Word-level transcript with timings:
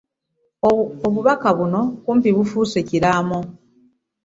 Obubaka 1.07 1.49
buno 1.57 1.81
kumpi 2.03 2.27
obufuuse 2.31 2.75
ekiraamo 2.83 3.39